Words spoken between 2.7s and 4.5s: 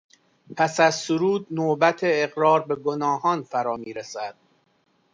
گناهان فرامیرسد.